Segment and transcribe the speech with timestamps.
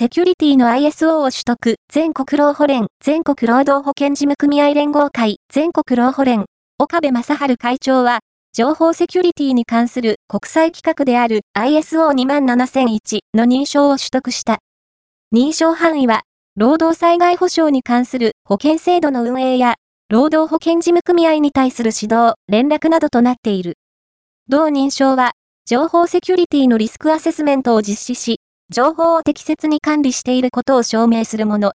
[0.00, 6.46] セキュリティの ISO を取得、全国労保連、全国労働保険事務組合連合会、全国労保連、
[6.78, 8.20] 岡部正治会長は、
[8.54, 14.60] 情報セキュリティに関する国際規格である ISO27001 の認証を取得した。
[15.34, 16.22] 認証範囲は、
[16.56, 19.74] 労働災害保障に関する保険制度の運営や、
[20.08, 23.74] 労働保険事務組合に対する指導、連絡などとなっている。
[24.48, 25.32] 同認証は、
[25.66, 28.39] 情報セキュリティのリスクアセスメントを実施し、
[28.72, 31.68] 情報を適切に管理していることを証明するもの。